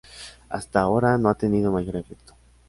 [0.49, 2.33] Hasta ahora no han tenido mayor efecto.